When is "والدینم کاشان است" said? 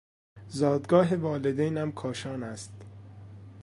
1.15-2.73